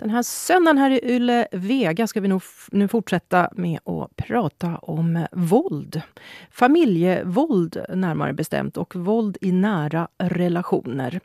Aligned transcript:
Den 0.00 0.10
här 0.10 0.22
söndagen 0.22 0.78
här 0.78 0.90
i 0.90 1.00
Yle 1.02 1.46
Vega 1.52 2.06
ska 2.06 2.20
vi 2.20 2.28
nog 2.28 2.42
nu 2.72 2.88
fortsätta 2.88 3.50
med 3.52 3.80
att 3.84 4.16
prata 4.16 4.76
om 4.76 5.26
våld. 5.32 6.02
Familjevåld 6.50 7.84
närmare 7.88 8.32
bestämt 8.32 8.76
och 8.76 8.96
våld 8.96 9.38
i 9.40 9.52
nära 9.52 10.08
relationer. 10.18 11.20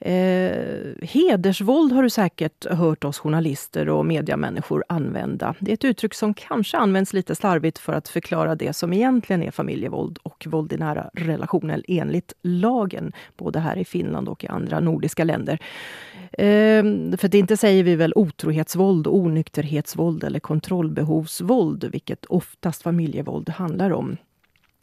Eh, 0.00 0.92
hedersvåld 1.02 1.92
har 1.92 2.02
du 2.02 2.10
säkert 2.10 2.66
hört 2.66 3.04
oss 3.04 3.18
journalister 3.18 3.88
och 3.88 4.06
mediamänniskor 4.06 4.84
använda. 4.88 5.54
Det 5.58 5.70
är 5.70 5.74
ett 5.74 5.84
uttryck 5.84 6.14
som 6.14 6.34
kanske 6.34 6.76
används 6.76 7.12
lite 7.12 7.34
slarvigt 7.34 7.78
för 7.78 7.92
att 7.92 8.08
förklara 8.08 8.54
det 8.54 8.72
som 8.72 8.92
egentligen 8.92 9.42
är 9.42 9.50
familjevåld 9.50 10.18
och 10.22 10.46
våld 10.46 10.72
i 10.72 10.76
nära 10.76 11.10
relationer 11.12 11.82
enligt 11.88 12.32
lagen, 12.42 13.12
både 13.36 13.58
här 13.58 13.76
i 13.76 13.84
Finland 13.84 14.28
och 14.28 14.44
i 14.44 14.46
andra 14.46 14.80
nordiska 14.80 15.24
länder. 15.24 15.58
Ehm, 16.32 17.16
för 17.18 17.28
det 17.28 17.38
inte 17.38 17.56
säger 17.56 17.84
vi 17.84 17.96
väl 17.96 18.12
otrohetsvåld, 18.16 19.06
onykterhetsvåld 19.06 20.24
eller 20.24 20.40
kontrollbehovsvåld, 20.40 21.84
vilket 21.92 22.24
oftast 22.24 22.82
familjevåld 22.82 23.48
handlar 23.48 23.90
om. 23.90 24.16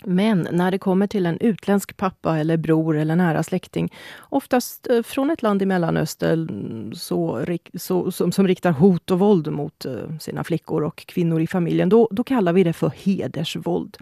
Men 0.04 0.48
när 0.52 0.72
det 0.72 0.78
kommer 0.78 1.08
till 1.08 1.26
en 1.26 1.40
utländsk 1.40 1.98
pappa 1.98 2.38
eller 2.38 2.58
bror 2.58 2.98
eller 2.98 3.16
nära 3.16 3.44
släkting, 3.44 3.94
oftast 4.20 4.88
eh, 4.90 5.04
från 5.04 5.30
ett 5.30 5.42
land 5.42 5.62
i 5.62 5.66
Mellanöstern, 5.66 6.94
så, 6.96 7.46
så, 7.74 8.12
som, 8.12 8.32
som 8.32 8.48
riktar 8.48 8.72
hot 8.72 9.12
och 9.12 9.20
våld 9.20 9.52
mot 9.52 9.86
eh, 9.86 10.18
sina 10.20 10.44
flickor 10.44 10.84
och 10.84 11.05
kvinnor 11.05 11.41
i 11.41 11.48
familjen, 11.48 11.90
då, 11.90 12.08
då 12.12 12.24
kallar 12.24 12.54
vi 12.54 12.64
det 12.64 12.74
för 12.74 12.91
hedersvåld. 12.96 13.98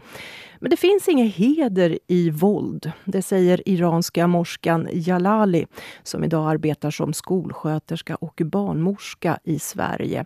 Men 0.63 0.69
det 0.69 0.77
finns 0.77 1.07
ingen 1.07 1.27
heder 1.27 1.99
i 2.07 2.29
våld. 2.29 2.91
Det 3.05 3.21
säger 3.21 3.69
iranska 3.69 4.27
morskan 4.27 4.87
Jalali 4.93 5.65
som 6.03 6.23
idag 6.23 6.49
arbetar 6.49 6.91
som 6.91 7.13
skolsköterska 7.13 8.15
och 8.15 8.41
barnmorska 8.45 9.39
i 9.43 9.59
Sverige. 9.59 10.25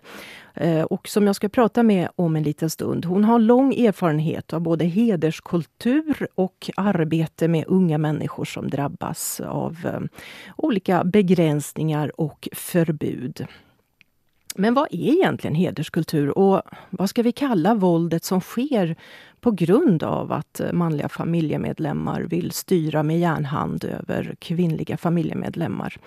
Eh, 0.54 0.82
och 0.82 1.08
som 1.08 1.28
jag 1.28 1.36
ska 1.36 1.50
prata 1.50 1.84
med 1.84 2.10
om 2.16 2.36
en 2.36 2.44
liten 2.44 2.70
stund. 2.70 3.06
Hon 3.06 3.24
har 3.24 3.40
lång 3.40 3.74
erfarenhet 3.74 4.54
av 4.54 4.62
både 4.62 4.86
hederskultur 4.86 6.28
och 6.36 6.70
arbete 6.76 7.48
med 7.48 7.66
unga 7.68 7.98
människor 7.98 8.46
som 8.46 8.70
drabbas 8.70 9.40
av 9.40 9.78
eh, 9.86 10.00
olika 10.56 11.04
begränsningar 11.04 12.22
och 12.22 12.48
förbud. 12.52 13.48
Men 14.60 14.74
vad 14.74 14.88
är 14.92 15.14
egentligen 15.14 15.56
hederskultur 15.56 16.38
och 16.38 16.62
vad 16.90 17.10
ska 17.10 17.24
vi 17.24 17.32
kalla 17.32 17.76
våldet 17.76 18.24
som 18.24 18.42
sker 18.42 18.96
på 19.48 19.52
grund 19.52 20.04
av 20.04 20.32
att 20.32 20.62
manliga 20.74 21.10
familjemedlemmar 21.10 22.22
vill 22.22 22.52
styra 22.52 23.04
med 23.04 23.20
järnhand 23.20 23.84
över 23.84 24.36
kvinnliga 24.40 24.98
familjemedlemmar. 24.98 25.98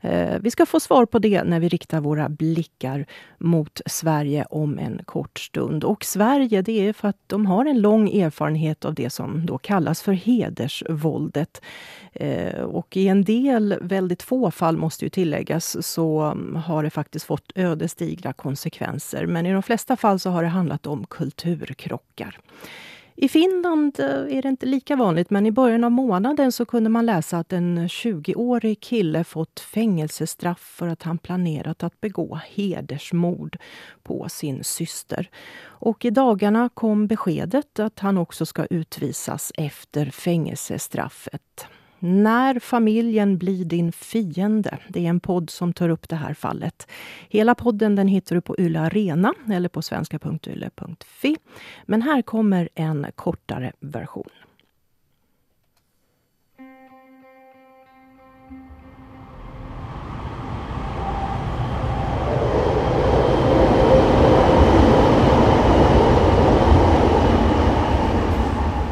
Eh, 0.00 0.38
vi 0.40 0.50
ska 0.50 0.66
få 0.66 0.80
svar 0.80 1.06
på 1.06 1.18
det 1.18 1.44
när 1.44 1.60
vi 1.60 1.68
riktar 1.68 2.00
våra 2.00 2.28
blickar 2.28 3.06
mot 3.38 3.80
Sverige 3.86 4.44
om 4.50 4.78
en 4.78 5.00
kort 5.04 5.38
stund. 5.38 5.84
Och 5.84 6.04
Sverige, 6.04 6.62
det 6.62 6.88
är 6.88 6.92
för 6.92 7.08
att 7.08 7.16
de 7.26 7.46
har 7.46 7.64
en 7.64 7.80
lång 7.80 8.10
erfarenhet 8.10 8.84
av 8.84 8.94
det 8.94 9.10
som 9.10 9.46
då 9.46 9.58
kallas 9.58 10.02
för 10.02 10.12
hedersvåldet. 10.12 11.62
Eh, 12.12 12.60
och 12.60 12.96
i 12.96 13.08
en 13.08 13.24
del, 13.24 13.76
väldigt 13.80 14.22
få 14.22 14.50
fall 14.50 14.76
måste 14.76 15.04
ju 15.04 15.08
tilläggas, 15.08 15.86
så 15.86 16.36
har 16.56 16.82
det 16.82 16.90
faktiskt 16.90 17.24
fått 17.24 17.52
ödesdigra 17.54 18.32
konsekvenser. 18.32 19.26
Men 19.26 19.46
i 19.46 19.52
de 19.52 19.62
flesta 19.62 19.96
fall 19.96 20.18
så 20.18 20.30
har 20.30 20.42
det 20.42 20.48
handlat 20.48 20.86
om 20.86 21.06
kulturkrockar. 21.06 22.38
I 23.22 23.28
Finland 23.28 24.00
eh, 24.00 24.06
är 24.06 24.42
det 24.42 24.48
inte 24.48 24.66
lika 24.66 24.96
vanligt, 24.96 25.30
men 25.30 25.46
i 25.46 25.50
början 25.50 25.84
av 25.84 25.90
månaden 25.90 26.52
så 26.52 26.64
kunde 26.66 26.90
man 26.90 27.06
läsa 27.06 27.38
att 27.38 27.52
en 27.52 27.88
20-årig 27.88 28.80
kille 28.80 29.24
fått 29.24 29.60
fängelsestraff 29.60 30.60
för 30.60 30.88
att 30.88 31.02
han 31.02 31.18
planerat 31.18 31.82
att 31.82 32.00
begå 32.00 32.40
hedersmord 32.50 33.56
på 34.02 34.28
sin 34.28 34.64
syster. 34.64 35.30
Och 35.62 36.04
i 36.04 36.10
dagarna 36.10 36.68
kom 36.74 37.06
beskedet 37.06 37.78
att 37.78 37.98
han 37.98 38.18
också 38.18 38.46
ska 38.46 38.66
utvisas 38.66 39.52
efter 39.56 40.06
fängelsestraffet. 40.06 41.66
När 42.02 42.58
familjen 42.58 43.38
blir 43.38 43.64
din 43.64 43.92
fiende. 43.92 44.78
Det 44.88 45.06
är 45.06 45.10
en 45.10 45.20
podd 45.20 45.50
som 45.50 45.72
tar 45.72 45.88
upp 45.88 46.08
det 46.08 46.16
här 46.16 46.34
fallet. 46.34 46.86
Hela 47.28 47.54
podden 47.54 47.96
den 47.96 48.08
hittar 48.08 48.34
du 48.34 48.40
på 48.40 48.56
Yle 48.58 48.80
Arena 48.80 49.34
eller 49.52 49.68
på 49.68 49.82
svenska.yle.fi. 49.82 51.36
Men 51.86 52.02
här 52.02 52.22
kommer 52.22 52.68
en 52.74 53.06
kortare 53.14 53.72
version. 53.80 54.30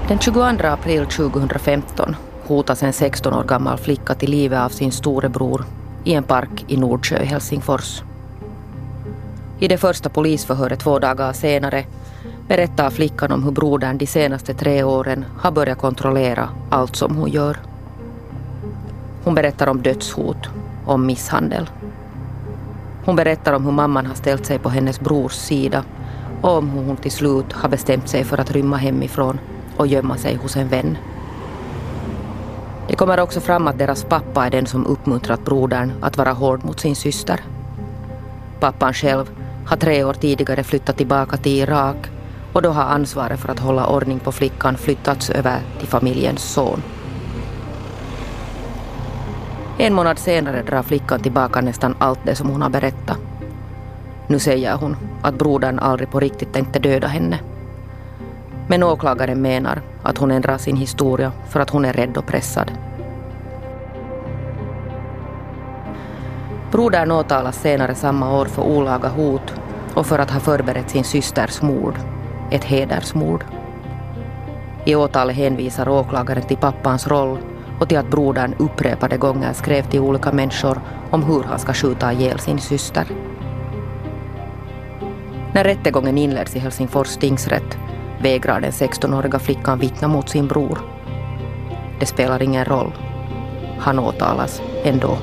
Den 0.09 0.19
22 0.19 0.41
april 0.43 1.07
2015 1.07 2.17
hotas 2.49 2.83
en 2.83 2.93
16 2.93 3.35
år 3.35 3.45
gammal 3.45 3.79
flicka 3.79 4.15
till 4.15 4.31
livet 4.31 4.59
av 4.59 4.69
sin 4.69 4.93
storebror 4.93 5.65
i 6.05 6.15
en 6.15 6.23
park 6.23 6.65
i 6.69 6.77
Nordsjö 6.77 7.23
i 7.23 7.25
Helsingfors. 7.25 8.03
I 9.59 9.69
det 9.69 9.79
första 9.79 10.09
polisförhöret 10.09 10.81
två 10.81 10.99
dagar 10.99 11.33
senare 11.33 11.85
berättar 12.49 12.91
flickan 12.91 13.33
om 13.33 13.45
hur 13.45 13.51
brodern 13.51 13.99
de 13.99 14.07
senaste 14.07 14.55
tre 14.55 14.83
åren 14.83 15.25
har 15.39 15.51
börjat 15.51 15.79
kontrollera 15.79 16.49
allt 16.71 16.97
som 16.97 17.17
hon 17.17 17.31
gör. 17.31 17.57
Hon 19.25 19.35
berättar 19.35 19.67
om 19.67 19.83
dödshot, 19.83 20.49
om 20.87 21.07
misshandel. 21.07 21.71
Hon 23.05 23.17
berättar 23.17 23.53
om 23.53 23.65
hur 23.65 23.73
mamman 23.73 24.07
har 24.07 24.15
ställt 24.15 24.47
sig 24.47 24.59
på 24.59 24.69
hennes 24.69 25.01
brors 25.01 25.33
sida 25.33 25.85
och 26.41 26.57
om 26.57 26.71
hur 26.71 26.83
hon 26.83 26.97
till 26.97 27.13
slut 27.13 27.53
har 27.53 27.69
bestämt 27.69 28.09
sig 28.09 28.25
för 28.25 28.41
att 28.41 28.51
rymma 28.51 28.77
hemifrån 28.77 29.41
och 29.77 29.87
gömma 29.87 30.17
sig 30.17 30.35
hos 30.35 30.57
en 30.57 30.69
vän. 30.69 30.97
Det 32.89 32.97
kommer 32.97 33.21
också 33.21 33.41
fram 33.41 33.69
att 33.69 33.79
deras 33.79 34.05
pappa 34.05 34.47
är 34.47 34.51
den 34.51 34.67
som 34.67 34.87
uppmuntrat 34.87 35.45
brodern 35.45 35.93
att 36.01 36.17
vara 36.17 36.33
hård 36.33 36.65
mot 36.65 36.81
sin 36.81 36.97
syster. 36.97 37.41
Pappan 38.61 38.95
själv 38.95 39.31
har 39.67 39.77
tre 39.77 40.05
år 40.05 40.15
tidigare 40.15 40.65
flyttat 40.65 40.97
tillbaka 40.97 41.37
till 41.37 41.59
Irak 41.63 41.97
och 42.53 42.63
då 42.63 42.71
har 42.71 42.83
ansvaret 42.83 43.41
för 43.41 43.49
att 43.49 43.59
hålla 43.59 43.87
ordning 43.87 44.19
på 44.19 44.33
flickan 44.33 44.77
flyttats 44.77 45.31
över 45.31 45.61
till 45.79 45.89
familjens 45.89 46.43
son. 46.43 46.83
En 49.79 49.95
månad 49.95 50.19
senare 50.19 50.63
drar 50.63 50.83
flickan 50.83 51.21
tillbaka 51.21 51.61
nästan 51.61 51.97
allt 51.99 52.21
det 52.25 52.35
som 52.35 52.49
hon 52.49 52.63
har 52.63 52.71
berättat. 52.71 53.19
Nu 54.27 54.39
säger 54.39 54.77
hon 54.77 54.97
att 55.23 55.39
brodern 55.39 55.79
aldrig 55.79 56.11
på 56.11 56.21
riktigt 56.21 56.53
tänkte 56.53 56.79
döda 56.79 57.09
henne. 57.09 57.39
Men 58.71 58.83
åklagaren 58.83 59.43
menar 59.43 59.83
att 60.03 60.19
hon 60.19 60.31
ändrar 60.31 60.59
sin 60.59 60.77
historia 60.77 61.33
för 61.49 61.61
att 61.61 61.71
hon 61.71 61.85
är 61.85 61.93
rädd 61.93 62.17
och 62.17 62.27
pressad. 62.27 62.73
Brodern 66.73 67.11
åtalas 67.11 67.61
senare 67.61 67.95
samma 67.95 68.39
år 68.39 68.45
för 68.45 68.63
olaga 68.63 69.09
hot 69.09 69.55
och 69.95 70.07
för 70.07 70.19
att 70.19 70.31
ha 70.31 70.41
förberett 70.41 70.91
sin 70.91 71.05
systers 71.05 71.63
mord, 71.63 71.95
ett 72.51 72.65
hedersmord. 72.65 73.45
I 74.85 74.95
åtalet 74.95 75.37
hänvisar 75.37 75.89
åklagaren 75.89 76.43
till 76.43 76.57
pappans 76.57 77.07
roll 77.07 77.39
och 77.81 77.89
till 77.89 77.99
att 77.99 78.11
brodern 78.11 78.55
upprepade 78.59 79.17
gånger 79.17 79.53
skrev 79.53 79.83
till 79.83 80.01
olika 80.01 80.33
människor 80.33 80.81
om 81.11 81.23
hur 81.23 81.43
han 81.43 81.59
ska 81.59 81.73
skjuta 81.73 82.13
ihjäl 82.13 82.39
sin 82.39 82.59
syster. 82.59 83.07
När 85.53 85.65
rättegången 85.65 86.19
inleds 86.19 86.57
i 86.57 86.59
Helsingfors 86.59 87.17
tingsrätt 87.17 87.79
vägrar 88.23 88.61
den 88.61 88.71
16-åriga 88.71 89.39
flickan 89.39 89.79
vittna 89.79 90.09
mot 90.09 90.29
sin 90.29 90.47
bror. 90.47 90.79
Det 92.01 92.07
spelar 92.07 92.43
ingen 92.43 92.65
roll. 92.65 92.93
Han 93.79 93.99
åtalas 93.99 94.63
ändå. 94.85 95.19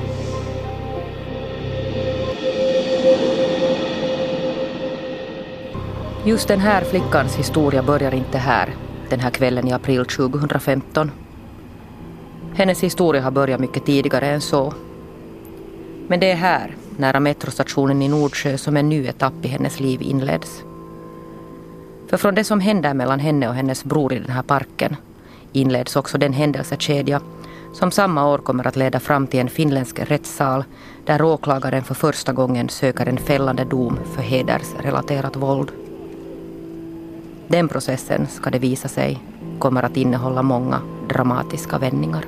Just 6.24 6.48
den 6.48 6.60
här 6.60 6.84
flickans 6.84 7.36
historia 7.36 7.82
börjar 7.82 8.14
inte 8.14 8.38
här, 8.38 8.74
den 9.08 9.20
här 9.20 9.30
kvällen 9.30 9.68
i 9.68 9.72
april 9.72 10.04
2015. 10.04 11.10
Hennes 12.54 12.82
historia 12.82 13.22
har 13.22 13.30
börjat 13.30 13.60
mycket 13.60 13.86
tidigare 13.86 14.26
än 14.26 14.40
så. 14.40 14.72
Men 16.08 16.20
det 16.20 16.30
är 16.30 16.36
här, 16.36 16.76
nära 16.96 17.20
metrostationen 17.20 18.02
i 18.02 18.08
Nordsjö, 18.08 18.58
som 18.58 18.76
en 18.76 18.88
ny 18.88 19.06
etapp 19.06 19.44
i 19.44 19.48
hennes 19.48 19.80
liv 19.80 20.02
inleds. 20.02 20.64
För 22.08 22.16
från 22.16 22.34
det 22.34 22.44
som 22.44 22.60
händer 22.60 22.94
mellan 22.94 23.20
henne 23.20 23.48
och 23.48 23.54
hennes 23.54 23.84
bror 23.84 24.12
i 24.12 24.18
den 24.18 24.30
här 24.30 24.42
parken 24.42 24.96
inleds 25.52 25.96
också 25.96 26.18
den 26.18 26.32
händelsekedja 26.32 27.20
som 27.72 27.90
samma 27.90 28.32
år 28.32 28.38
kommer 28.38 28.66
att 28.66 28.76
leda 28.76 29.00
fram 29.00 29.26
till 29.26 29.40
en 29.40 29.48
finländsk 29.48 29.98
rättssal 29.98 30.64
där 31.04 31.22
åklagaren 31.22 31.84
för 31.84 31.94
första 31.94 32.32
gången 32.32 32.68
söker 32.68 33.06
en 33.06 33.18
fällande 33.18 33.64
dom 33.64 33.98
för 34.14 34.22
hedersrelaterat 34.22 35.36
våld. 35.36 35.72
Den 37.48 37.68
processen, 37.68 38.26
ska 38.26 38.50
det 38.50 38.58
visa 38.58 38.88
sig, 38.88 39.20
kommer 39.58 39.82
att 39.82 39.96
innehålla 39.96 40.42
många 40.42 40.80
dramatiska 41.08 41.78
vändningar. 41.78 42.24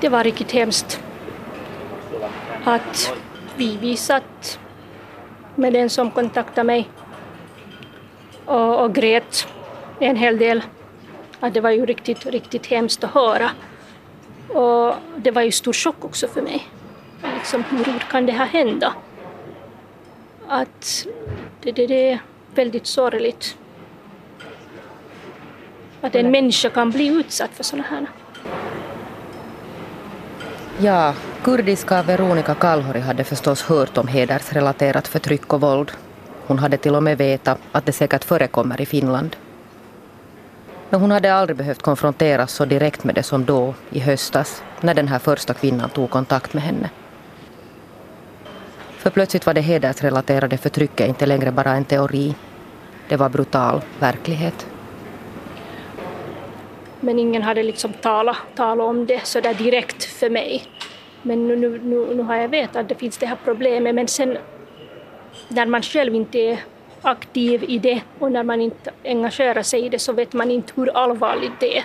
Det 0.00 0.08
var 0.08 0.24
riktigt 0.24 0.52
hemskt. 0.52 1.00
att 2.64 3.12
vi, 3.56 3.76
visat 3.76 4.58
med 5.58 5.72
den 5.72 5.90
som 5.90 6.10
kontaktade 6.10 6.66
mig 6.66 6.88
och, 8.44 8.84
och 8.84 8.94
grät 8.94 9.48
en 9.98 10.16
hel 10.16 10.38
del. 10.38 10.62
Att 11.40 11.54
det 11.54 11.60
var 11.60 11.70
ju 11.70 11.86
riktigt, 11.86 12.26
riktigt 12.26 12.66
hemskt 12.66 13.04
att 13.04 13.10
höra. 13.10 13.50
Och 14.48 14.94
det 15.16 15.30
var 15.30 15.42
ju 15.42 15.52
stor 15.52 15.72
chock 15.72 16.04
också 16.04 16.28
för 16.28 16.42
mig. 16.42 16.68
Liksom, 17.34 17.64
hur, 17.64 17.84
hur 17.84 17.98
kan 17.98 18.26
det 18.26 18.32
här 18.32 18.46
hända? 18.46 18.94
Att 20.48 21.06
det, 21.62 21.72
det, 21.72 21.86
det 21.86 22.10
är 22.10 22.18
väldigt 22.54 22.86
sorgligt. 22.86 23.56
Att 26.00 26.14
en 26.14 26.30
människa 26.30 26.70
kan 26.70 26.90
bli 26.90 27.06
utsatt 27.06 27.50
för 27.54 27.64
sådana 27.64 27.88
här. 27.88 28.06
Ja, 30.80 31.14
kurdiska 31.44 32.02
Veronica 32.02 32.54
Kalhori 32.54 33.00
hade 33.00 33.24
förstås 33.24 33.62
hört 33.62 33.98
om 33.98 34.08
hedersrelaterat 34.08 35.08
förtryck 35.08 35.52
och 35.52 35.60
våld. 35.60 35.92
Hon 36.46 36.58
hade 36.58 36.76
till 36.76 36.94
och 36.94 37.02
med 37.02 37.18
vetat 37.18 37.58
att 37.72 37.86
det 37.86 37.92
säkert 37.92 38.24
förekommer 38.24 38.80
i 38.80 38.86
Finland. 38.86 39.36
Men 40.90 41.00
hon 41.00 41.10
hade 41.10 41.34
aldrig 41.34 41.56
behövt 41.56 41.82
konfronteras 41.82 42.52
så 42.52 42.64
direkt 42.64 43.04
med 43.04 43.14
det 43.14 43.22
som 43.22 43.44
då, 43.44 43.74
i 43.90 43.98
höstas, 43.98 44.62
när 44.80 44.94
den 44.94 45.08
här 45.08 45.18
första 45.18 45.54
kvinnan 45.54 45.90
tog 45.90 46.10
kontakt 46.10 46.54
med 46.54 46.62
henne. 46.62 46.90
För 48.98 49.10
plötsligt 49.10 49.46
var 49.46 49.54
det 49.54 49.60
hedersrelaterade 49.60 50.58
förtrycket 50.58 51.08
inte 51.08 51.26
längre 51.26 51.52
bara 51.52 51.72
en 51.72 51.84
teori. 51.84 52.34
Det 53.08 53.16
var 53.16 53.28
brutal 53.28 53.80
verklighet. 53.98 54.66
Men 57.00 57.18
ingen 57.18 57.42
hade 57.42 57.62
liksom 57.62 57.92
talat, 57.92 58.36
talat 58.54 58.86
om 58.86 59.06
det 59.06 59.26
så 59.26 59.40
där 59.40 59.54
direkt 59.54 60.04
för 60.04 60.30
mig. 60.30 60.62
Men 61.22 61.48
nu, 61.48 61.56
nu, 61.56 61.80
nu, 61.82 62.14
nu 62.14 62.22
har 62.22 62.36
jag 62.36 62.48
vetat 62.48 62.76
att 62.76 62.88
det 62.88 62.94
finns 62.94 63.18
det 63.18 63.26
här 63.26 63.38
problemet 63.44 63.94
men 63.94 64.08
sen 64.08 64.38
när 65.48 65.66
man 65.66 65.82
själv 65.82 66.14
inte 66.14 66.38
är 66.38 66.58
aktiv 67.02 67.64
i 67.68 67.78
det 67.78 68.02
och 68.18 68.32
när 68.32 68.42
man 68.42 68.60
inte 68.60 68.90
engagerar 69.04 69.62
sig 69.62 69.86
i 69.86 69.88
det 69.88 69.98
så 69.98 70.12
vet 70.12 70.32
man 70.32 70.50
inte 70.50 70.72
hur 70.76 70.96
allvarligt 70.96 71.60
det 71.60 71.78
är. 71.78 71.84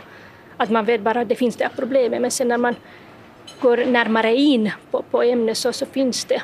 Att 0.58 0.70
man 0.70 0.86
vet 0.86 1.02
bara 1.02 1.22
att 1.22 1.30
det 1.30 1.36
finns 1.36 1.56
det 1.56 1.64
här 1.64 1.72
problemet 1.76 2.22
men 2.22 2.32
sen 2.32 2.48
när 2.48 2.58
man 2.58 2.76
går 3.60 3.78
närmare 3.78 4.36
in 4.36 4.72
på, 4.92 5.02
på 5.12 5.24
ämnet 5.24 5.58
så, 5.58 5.74
så 5.74 5.86
finns 5.86 6.26
det 6.26 6.42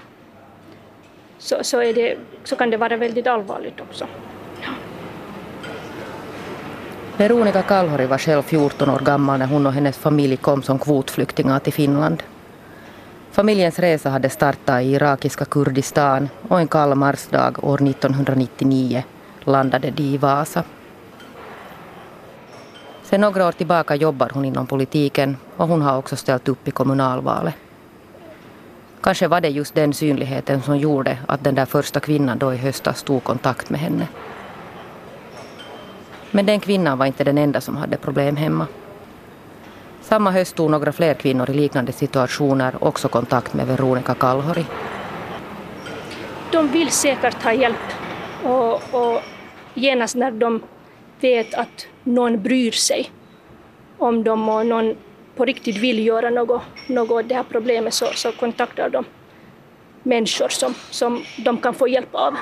så, 1.38 1.64
så, 1.64 1.82
är 1.82 1.94
det, 1.94 2.18
så 2.44 2.56
kan 2.56 2.70
det 2.70 2.78
vara 2.78 2.98
väldigt 2.98 3.28
allvarligt 3.28 3.80
också. 3.80 4.08
Veronica 7.20 7.62
Kalhori 7.62 8.06
var 8.06 8.18
själv 8.18 8.42
14 8.42 8.90
år 8.90 9.00
gammal 9.00 9.40
när 9.40 9.48
hon 9.48 9.66
och 9.66 9.74
hennes 9.74 9.98
familj 9.98 10.38
kom 10.38 10.64
som 10.64 10.80
kvotflyktingar 10.80 11.60
till 11.60 11.74
Finland. 11.74 12.24
Familjens 13.32 13.80
resa 13.80 14.10
hade 14.10 14.30
startat 14.30 14.82
i 14.82 14.86
irakiska 14.86 15.46
Kurdistan 15.46 16.30
och 16.48 16.60
en 16.60 16.68
kall 16.68 16.96
marsdag 16.96 17.64
år 17.64 17.90
1999 17.90 19.04
landade 19.44 19.92
de 19.92 20.04
i 20.04 20.18
Vasa. 20.18 20.64
Sedan 23.04 23.22
några 23.22 23.48
år 23.48 23.52
tillbaka 23.52 23.96
jobbar 23.96 24.32
hon 24.34 24.46
inom 24.46 24.68
politiken 24.68 25.38
och 25.58 25.68
hon 25.68 25.82
har 25.82 25.98
också 25.98 26.16
ställt 26.16 26.48
upp 26.48 26.68
i 26.68 26.72
kommunalvalet. 26.72 27.54
Kanske 29.02 29.28
var 29.28 29.42
det 29.42 29.50
just 29.50 29.76
den 29.76 29.94
synligheten 29.94 30.62
som 30.62 30.78
gjorde 30.78 31.18
att 31.28 31.44
den 31.44 31.56
där 31.56 31.66
första 31.66 32.00
kvinnan 32.00 32.38
då 32.38 32.54
i 32.54 32.58
höstas 32.58 33.04
tog 33.04 33.24
kontakt 33.24 33.70
med 33.70 33.80
henne. 33.80 34.08
Men 36.32 36.46
den 36.46 36.60
kvinnan 36.60 36.98
var 36.98 37.06
inte 37.06 37.24
den 37.24 37.38
enda 37.38 37.62
som 37.62 37.78
hade 37.78 37.98
problem 37.98 38.36
hemma. 38.36 38.68
Samma 40.02 40.32
höst 40.32 40.56
tog 40.56 40.72
några 40.72 40.92
fler 40.92 41.14
kvinnor 41.14 41.50
i 41.50 41.54
liknande 41.54 41.92
situationer 41.92 42.84
också 42.84 43.08
kontakt 43.08 43.54
med 43.54 43.68
Veronica 43.68 44.14
Kalhori. 44.14 44.66
De 46.52 46.68
vill 46.68 46.92
säkert 46.92 47.44
ha 47.44 47.54
hjälp 47.54 47.94
och, 48.44 48.74
och 48.74 49.22
genast 49.74 50.16
när 50.16 50.32
de 50.32 50.62
vet 51.22 51.54
att 51.54 51.88
någon 52.04 52.44
bryr 52.44 52.72
sig 52.72 53.12
om 53.98 54.24
dem 54.24 54.50
och 54.50 54.66
någon 54.66 54.96
på 55.36 55.46
riktigt 55.46 55.78
vill 55.78 56.06
göra 56.06 56.30
något, 56.30 56.62
något 56.88 57.12
åt 57.12 57.30
det 57.30 57.36
här 57.36 57.46
problemet 57.52 57.94
så, 57.94 58.06
så 58.06 58.32
kontaktar 58.32 58.90
de 58.90 59.06
människor 60.04 60.50
som, 60.50 60.74
som 60.90 61.24
de 61.38 61.58
kan 61.58 61.74
få 61.74 61.88
hjälp 61.88 62.16
av. 62.16 62.36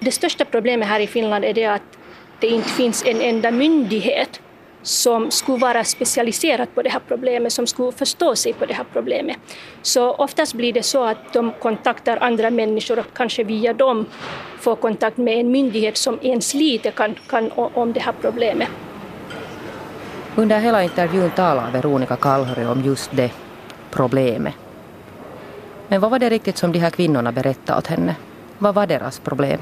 Det 0.00 0.10
största 0.10 0.44
problemet 0.44 0.88
här 0.88 1.00
i 1.00 1.06
Finland 1.06 1.44
är 1.44 1.54
det 1.54 1.66
att 1.66 1.98
det 2.40 2.46
inte 2.46 2.68
finns 2.68 3.04
en 3.06 3.20
enda 3.20 3.50
myndighet 3.50 4.40
som 4.82 5.30
skulle 5.30 5.58
vara 5.58 5.84
specialiserad 5.84 6.74
på 6.74 6.82
det 6.82 6.90
här 6.90 7.00
problemet, 7.08 7.52
som 7.52 7.66
skulle 7.66 7.92
förstå 7.92 8.36
sig 8.36 8.52
på 8.52 8.66
det 8.66 8.74
här 8.74 8.86
problemet. 8.92 9.36
Så 9.82 10.12
oftast 10.12 10.54
blir 10.54 10.72
det 10.72 10.82
så 10.82 11.04
att 11.04 11.32
de 11.32 11.52
kontaktar 11.60 12.18
andra 12.20 12.50
människor 12.50 12.98
och 12.98 13.06
kanske 13.14 13.44
via 13.44 13.72
dem 13.72 14.06
får 14.60 14.76
kontakt 14.76 15.16
med 15.16 15.38
en 15.38 15.50
myndighet 15.50 15.96
som 15.96 16.18
ens 16.22 16.54
lite 16.54 16.90
kan, 16.90 17.14
kan 17.28 17.50
om 17.54 17.92
det 17.92 18.00
här 18.00 18.14
problemet. 18.20 18.68
Under 20.36 20.58
hela 20.58 20.82
intervjun 20.82 21.30
talar 21.30 21.70
Veronica 21.70 22.16
Kalhori 22.16 22.64
om 22.64 22.82
just 22.82 23.10
det 23.16 23.30
problemet. 23.90 24.54
Men 25.88 26.00
vad 26.00 26.10
var 26.10 26.18
det 26.18 26.30
riktigt 26.30 26.56
som 26.56 26.72
de 26.72 26.78
här 26.78 26.90
kvinnorna 26.90 27.32
berättade 27.32 27.78
åt 27.78 27.86
henne? 27.86 28.16
Vad 28.58 28.74
var 28.74 28.86
deras 28.86 29.18
problem? 29.18 29.60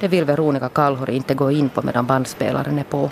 Det 0.00 0.08
vill 0.08 0.24
Veronica 0.24 0.68
Kallhor 0.68 1.10
inte 1.10 1.34
gå 1.34 1.50
in 1.50 1.68
på 1.68 1.82
medan 1.82 2.06
bandspelaren 2.06 2.78
är 2.78 2.84
på. 2.84 3.10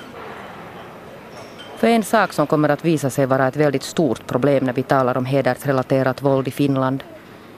För 1.77 1.87
en 1.87 2.03
sak 2.03 2.33
som 2.33 2.47
kommer 2.47 2.69
att 2.69 2.85
visa 2.85 3.11
sig 3.11 3.27
vara 3.27 3.49
ett 3.49 3.57
väldigt 3.57 3.83
stort 3.83 4.27
problem 4.27 4.65
när 4.65 4.73
vi 4.73 4.83
talar 4.83 5.17
om 5.17 5.25
hedersrelaterat 5.25 6.23
våld 6.23 6.49
i 6.49 6.51
Finland 6.51 7.03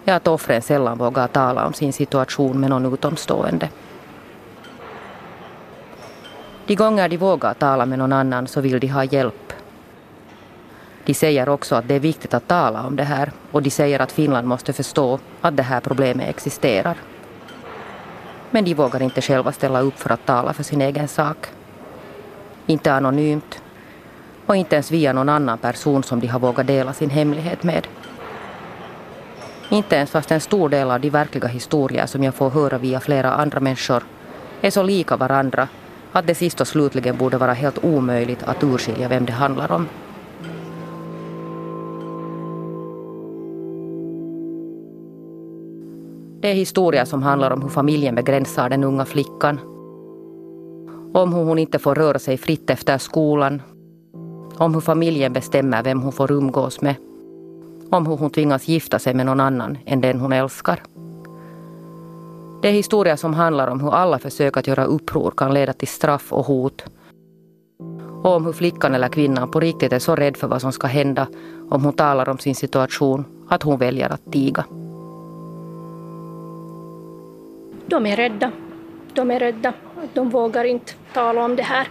är 0.05 0.15
att 0.15 0.29
offren 0.29 0.63
sällan 0.63 0.99
vågar 0.99 1.27
tala 1.27 1.67
om 1.67 1.73
sin 1.73 1.93
situation 1.93 2.61
med 2.61 2.71
någon 2.71 2.95
utomstående. 2.95 3.69
De 6.67 6.75
gånger 6.75 7.09
de 7.09 7.17
vågar 7.17 7.55
tala 7.55 7.87
med 7.87 7.99
någon 7.99 8.13
annan 8.13 8.47
så 8.47 8.61
vill 8.61 8.81
de 8.81 8.89
ha 8.89 9.05
hjälp. 9.05 9.53
De 11.05 11.15
säger 11.15 11.49
också 11.49 11.75
att 11.75 11.89
det 11.89 11.95
är 11.95 12.01
viktigt 12.01 12.35
att 12.35 12.49
tala 12.49 12.87
om 12.87 12.97
det 12.97 13.05
här 13.05 13.33
och 13.53 13.63
de 13.63 13.71
säger 13.71 14.01
att 14.01 14.13
Finland 14.13 14.49
måste 14.49 14.73
förstå 14.73 15.19
att 15.41 15.57
det 15.57 15.63
här 15.63 15.81
problemet 15.81 16.29
existerar. 16.29 16.97
Men 18.51 18.65
de 18.65 18.75
vågar 18.75 19.03
inte 19.03 19.21
själva 19.21 19.53
ställa 19.53 19.81
upp 19.81 19.99
för 19.99 20.13
att 20.13 20.27
tala 20.27 20.53
för 20.53 20.63
sin 20.63 20.81
egen 20.81 21.09
sak. 21.09 21.47
Inte 22.67 22.93
anonymt 22.93 23.63
och 24.47 24.57
inte 24.57 24.77
ens 24.77 24.91
via 24.91 25.13
någon 25.13 25.29
annan 25.29 25.59
person 25.59 26.03
som 26.03 26.21
de 26.21 26.27
har 26.27 26.41
vågat 26.41 26.67
dela 26.67 26.93
sin 26.93 27.11
hemlighet 27.11 27.63
med. 27.63 27.87
Inte 29.69 29.97
ens 29.97 30.11
fast 30.11 30.31
en 30.31 30.41
stor 30.41 30.69
del 30.69 30.91
av 30.91 31.01
de 31.01 31.11
verkliga 31.11 31.49
historier 31.49 32.07
som 32.07 32.25
jag 32.25 32.35
får 32.35 32.51
höra 32.51 32.79
via 32.79 33.01
flera 33.01 33.33
andra 33.33 33.61
människor 33.61 34.03
är 34.61 34.71
så 34.71 34.83
lika 34.83 35.17
varandra 35.17 35.69
att 36.13 36.27
det 36.27 36.35
sist 36.35 36.61
och 36.61 36.69
slutligen 36.69 37.17
borde 37.17 37.39
vara 37.39 37.53
helt 37.53 37.85
omöjligt 37.85 38.43
att 38.43 38.65
urskilja 38.65 39.09
vem 39.09 39.27
det 39.27 39.33
handlar 39.33 39.73
om. 39.73 39.89
Det 46.41 46.49
är 46.49 46.55
historier 46.55 47.05
som 47.05 47.23
handlar 47.23 47.51
om 47.51 47.63
hur 47.63 47.69
familjen 47.69 48.15
begränsar 48.15 48.69
den 48.69 48.85
unga 48.85 49.05
flickan. 49.05 49.61
Om 51.15 51.33
hur 51.35 51.45
hon 51.45 51.59
inte 51.59 51.79
får 51.79 51.95
röra 51.95 52.19
sig 52.19 52.37
fritt 52.37 52.71
efter 52.71 52.99
skolan. 52.99 53.63
Om 54.57 54.75
hur 54.75 54.81
familjen 54.81 55.33
bestämmer 55.33 55.83
vem 55.83 56.03
hon 56.03 56.13
får 56.13 56.33
umgås 56.33 56.81
med. 56.81 56.95
Om 57.91 58.07
hur 58.07 58.17
hon 58.17 58.31
tvingas 58.31 58.69
gifta 58.69 58.99
sig 58.99 59.15
med 59.15 59.27
någon 59.27 59.41
annan 59.41 59.79
än 59.87 60.01
den 60.01 60.21
hon 60.21 60.33
älskar. 60.33 60.83
Det 62.63 62.69
är 62.69 62.73
historier 62.73 63.17
som 63.17 63.35
handlar 63.35 63.69
om 63.69 63.81
hur 63.81 63.95
alla 63.95 64.19
försök 64.19 64.57
att 64.57 64.67
göra 64.67 64.85
uppror 64.85 65.31
kan 65.37 65.55
leda 65.55 65.73
till 65.73 65.89
straff 65.89 66.33
och 66.33 66.45
hot. 66.45 66.85
Och 68.23 68.35
om 68.37 68.47
hur 68.47 68.53
flickan 68.53 68.95
eller 68.95 69.09
kvinnan 69.09 69.51
på 69.51 69.61
riktigt 69.61 69.93
är 69.93 69.99
så 69.99 70.17
rädd 70.17 70.37
för 70.37 70.49
vad 70.49 70.61
som 70.61 70.73
ska 70.73 70.87
hända 70.87 71.27
om 71.71 71.85
hon 71.85 71.93
talar 71.93 72.29
om 72.29 72.39
sin 72.39 72.55
situation 72.55 73.25
att 73.49 73.63
hon 73.63 73.79
väljer 73.79 74.13
att 74.13 74.33
tiga. 74.33 74.65
De 77.89 78.07
är 78.07 78.17
rädda. 78.17 78.53
De 79.13 79.31
är 79.31 79.39
rädda. 79.39 79.73
De 80.15 80.31
vågar 80.31 80.65
inte 80.65 80.93
tala 81.13 81.45
om 81.45 81.57
det 81.57 81.63
här. 81.63 81.89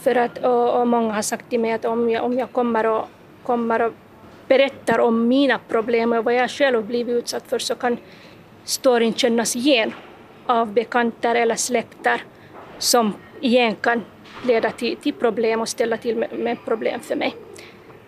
För 0.00 0.14
att, 0.14 0.38
och, 0.38 0.80
och 0.80 0.86
många 0.86 1.12
har 1.12 1.22
sagt 1.22 1.50
till 1.50 1.60
mig 1.60 1.72
att 1.72 1.84
om 1.84 2.10
jag, 2.10 2.24
om 2.24 2.38
jag 2.38 2.52
kommer, 2.52 2.86
och, 2.86 3.08
kommer 3.42 3.82
och 3.82 3.92
berättar 4.48 4.98
om 4.98 5.28
mina 5.28 5.58
problem 5.68 6.12
och 6.12 6.24
vad 6.24 6.34
jag 6.34 6.50
själv 6.50 6.84
blivit 6.84 7.14
utsatt 7.14 7.42
för 7.48 7.58
så 7.58 7.74
kan 7.74 7.96
storyn 8.64 9.14
kännas 9.14 9.56
igen 9.56 9.92
av 10.46 10.72
bekanta 10.72 11.36
eller 11.36 11.54
släkter 11.54 12.22
som 12.78 13.12
igen 13.40 13.76
kan 13.76 14.04
leda 14.46 14.70
till, 14.70 14.96
till 14.96 15.12
problem 15.14 15.60
och 15.60 15.68
ställa 15.68 15.96
till 15.96 16.16
med, 16.16 16.38
med, 16.38 16.56
problem 16.64 17.00
för 17.00 17.16
mig. 17.16 17.34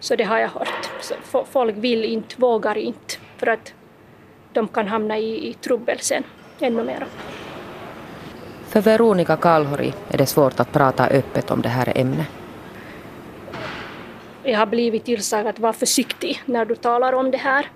Så 0.00 0.16
det 0.16 0.24
har 0.24 0.38
jag 0.38 0.48
hört. 0.48 0.90
Så 1.00 1.44
folk 1.44 1.76
vill 1.76 2.04
inte, 2.04 2.34
vågar 2.38 2.78
inte, 2.78 3.14
för 3.36 3.46
att 3.46 3.74
de 4.52 4.68
kan 4.68 4.88
hamna 4.88 5.18
i, 5.18 5.48
i 5.48 5.52
trubbel 5.52 5.98
sen 6.00 6.24
ännu 6.62 6.84
mer. 6.84 7.06
För 8.68 8.80
Veronica 8.80 9.36
Kalhori 9.36 9.92
är 10.08 10.18
det 10.18 10.26
svårt 10.26 10.60
att 10.60 10.72
prata 10.72 11.06
öppet 11.06 11.50
om 11.50 11.62
det 11.62 11.68
här 11.68 11.92
ämnet. 11.96 12.26
jag 14.42 14.58
har 14.58 14.66
blivit 14.66 15.04
tillsagd 15.04 15.46
att 15.46 15.58
vara 15.58 15.72
försiktig 15.72 16.42
när 16.44 16.64
du 16.64 16.74
talar 16.74 17.12
om 17.12 17.30
det 17.30 17.38
här, 17.38 17.66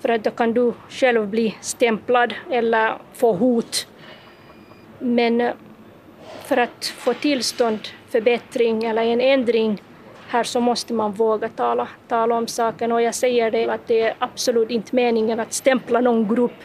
för 0.00 0.08
att 0.08 0.24
då 0.24 0.30
kan 0.30 0.54
du 0.54 0.72
själv 0.88 1.28
bli 1.28 1.54
stämplad 1.60 2.34
eller 2.50 2.98
få 3.14 3.32
hot. 3.32 3.86
Men 4.98 5.40
eh, 5.40 5.52
för 6.44 6.56
att 6.56 6.86
få 6.86 7.14
tillstånd 7.14 7.78
förbättring 8.08 8.84
eller 8.84 9.02
en 9.02 9.20
ändring 9.20 9.82
här 10.28 10.44
så 10.44 10.60
måste 10.60 10.94
man 10.94 11.12
våga 11.12 11.48
tala, 11.48 11.88
tala 12.08 12.34
om 12.34 12.46
saken 12.46 12.92
och 12.92 13.02
jag 13.02 13.14
säger 13.14 13.50
det 13.50 13.68
att 13.68 13.86
det 13.86 14.00
är 14.00 14.14
absolut 14.18 14.70
inte 14.70 14.96
meningen 14.96 15.40
att 15.40 15.52
stämpla 15.52 16.00
någon 16.00 16.34
grupp 16.34 16.62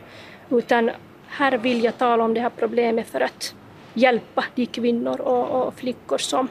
utan 0.50 0.92
här 1.32 1.58
vill 1.58 1.84
jag 1.84 1.98
tala 1.98 2.24
om 2.24 2.34
det 2.34 2.42
här 2.42 2.52
problemet 2.58 3.08
för 3.08 3.22
att 3.22 3.56
hjälpa 3.94 4.46
de 4.56 4.66
kvinnor 4.66 5.22
och, 5.22 5.68
och 5.68 5.74
flickor 5.74 6.18
som 6.18 6.48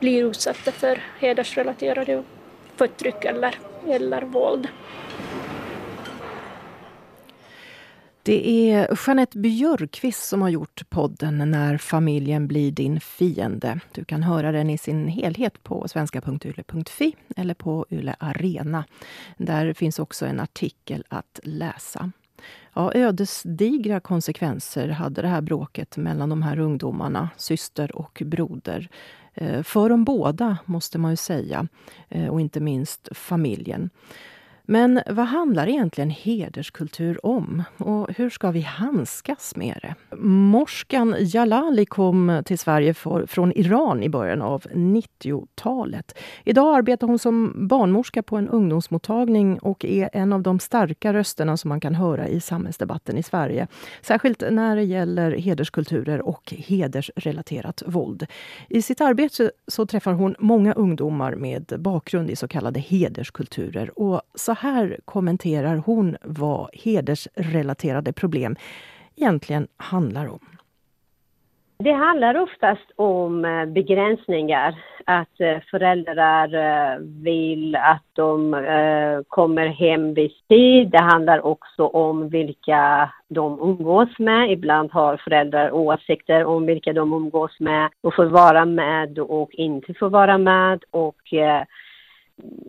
blir 0.00 0.24
utsatta 0.24 0.72
för 0.72 1.02
hedersrelaterade 1.18 2.22
förtryck 2.76 3.24
eller, 3.24 3.54
eller 3.88 4.22
våld. 4.22 4.68
Det 8.22 8.70
är 8.70 8.98
Jeanette 9.06 9.38
Björkqvist 9.38 10.24
som 10.24 10.42
har 10.42 10.48
gjort 10.48 10.90
podden 10.90 11.50
När 11.50 11.78
familjen 11.78 12.48
blir 12.48 12.72
din 12.72 13.00
fiende. 13.00 13.80
Du 13.92 14.04
kan 14.04 14.22
höra 14.22 14.52
den 14.52 14.70
i 14.70 14.78
sin 14.78 15.08
helhet 15.08 15.62
på 15.62 15.88
svenska.yle.fi 15.88 17.16
eller 17.36 17.54
på 17.54 17.86
Yle 17.90 18.16
Arena. 18.18 18.84
Där 19.36 19.72
finns 19.72 19.98
också 19.98 20.26
en 20.26 20.40
artikel 20.40 21.04
att 21.08 21.40
läsa. 21.42 22.12
Ja, 22.78 22.92
ödesdigra 22.94 24.00
konsekvenser 24.00 24.88
hade 24.88 25.22
det 25.22 25.28
här 25.28 25.40
bråket 25.40 25.96
mellan 25.96 26.28
de 26.28 26.42
här 26.42 26.58
ungdomarna, 26.58 27.30
syster 27.36 27.96
och 27.96 28.22
broder. 28.24 28.88
Eh, 29.34 29.62
för 29.62 29.88
de 29.88 30.04
båda, 30.04 30.58
måste 30.64 30.98
man 30.98 31.10
ju 31.10 31.16
säga, 31.16 31.68
eh, 32.08 32.28
och 32.28 32.40
inte 32.40 32.60
minst 32.60 33.08
familjen. 33.12 33.90
Men 34.62 35.00
vad 35.06 35.26
handlar 35.26 35.68
egentligen 35.68 36.10
hederskultur 36.10 37.26
om? 37.26 37.62
Och 37.76 38.08
hur 38.16 38.30
ska 38.30 38.50
vi 38.50 38.60
handskas 38.60 39.56
med 39.56 39.78
det? 39.82 40.15
Morskan 40.20 41.16
Jalali 41.18 41.86
kom 41.86 42.42
till 42.44 42.58
Sverige 42.58 42.94
för, 42.94 43.26
från 43.26 43.52
Iran 43.52 44.02
i 44.02 44.08
början 44.08 44.42
av 44.42 44.62
90-talet. 44.62 46.18
Idag 46.44 46.76
arbetar 46.76 47.06
hon 47.06 47.18
som 47.18 47.68
barnmorska 47.68 48.22
på 48.22 48.36
en 48.36 48.48
ungdomsmottagning 48.48 49.58
och 49.58 49.84
är 49.84 50.10
en 50.12 50.32
av 50.32 50.42
de 50.42 50.58
starka 50.58 51.12
rösterna 51.12 51.56
som 51.56 51.68
man 51.68 51.80
kan 51.80 51.94
höra 51.94 52.28
i 52.28 52.40
samhällsdebatten 52.40 53.18
i 53.18 53.22
Sverige. 53.22 53.66
Särskilt 54.02 54.42
när 54.50 54.76
det 54.76 54.82
gäller 54.82 55.30
hederskulturer 55.30 56.20
och 56.20 56.54
hedersrelaterat 56.56 57.82
våld. 57.86 58.26
I 58.68 58.82
sitt 58.82 59.00
arbete 59.00 59.50
så 59.66 59.86
träffar 59.86 60.12
hon 60.12 60.34
många 60.38 60.72
ungdomar 60.72 61.34
med 61.34 61.72
bakgrund 61.78 62.30
i 62.30 62.36
så 62.36 62.48
kallade 62.48 62.80
hederskulturer. 62.80 63.98
Och 63.98 64.22
så 64.34 64.52
här 64.52 65.00
kommenterar 65.04 65.76
hon 65.76 66.16
vad 66.22 66.68
hedersrelaterade 66.72 68.12
problem 68.12 68.56
egentligen 69.16 69.68
handlar 69.76 70.26
om. 70.26 70.40
Det 71.78 71.92
handlar 71.92 72.36
oftast 72.36 72.90
om 72.96 73.44
eh, 73.44 73.64
begränsningar. 73.64 74.74
Att 75.04 75.40
eh, 75.40 75.58
föräldrar 75.70 76.54
eh, 76.54 76.98
vill 77.00 77.76
att 77.76 78.02
de 78.12 78.52
kommer 79.28 79.66
hem 79.66 80.14
vid 80.14 80.30
tid. 80.48 80.90
Det 80.90 80.98
handlar 80.98 81.46
också 81.46 81.86
om 81.86 82.28
vilka 82.28 83.10
de 83.28 83.60
umgås 83.60 84.18
med. 84.18 84.52
Ibland 84.52 84.92
har 84.92 85.16
föräldrar 85.16 85.70
åsikter 85.74 86.44
om 86.44 86.66
vilka 86.66 86.92
de 86.92 87.12
umgås 87.12 87.60
med 87.60 87.90
och 88.00 88.14
får 88.14 88.26
vara 88.26 88.64
med 88.64 89.18
och 89.18 89.50
inte 89.52 89.94
får 89.94 90.10
vara 90.10 90.38
med. 90.38 90.84
Och 90.90 91.34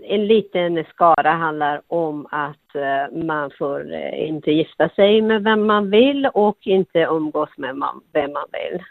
en 0.04 0.28
liten 0.28 0.86
skara 0.86 1.32
handlar 1.32 1.82
om 1.88 2.28
att 2.32 2.76
eh, 2.76 3.26
man 3.26 3.52
får 3.58 3.94
eh, 3.94 4.28
inte 4.30 4.52
gifta 4.52 4.90
sig 4.90 5.22
med 5.22 5.44
vem 5.44 5.68
man 5.68 5.90
vill 5.90 6.30
och 6.34 6.58
inte 6.68 7.00
umgås 7.00 7.50
med 7.58 7.76
vem 8.14 8.34
man 8.34 8.48
vill. 8.52 8.84